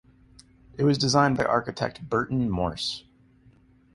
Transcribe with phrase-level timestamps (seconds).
[0.79, 3.03] It was designed by architect Burton Morse.